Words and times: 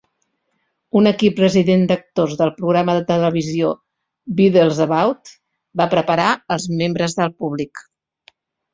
Un 1.01 1.09
equip 1.09 1.41
resident 1.43 1.83
d'actors 1.91 2.33
del 2.39 2.53
programa 2.63 2.97
de 3.01 3.05
televisió 3.13 3.75
Beadle's 4.41 4.83
About! 4.89 5.33
va 5.85 5.91
preparar 5.97 6.29
als 6.57 6.69
membres 6.85 7.21
del 7.23 7.35
públic. 7.43 7.89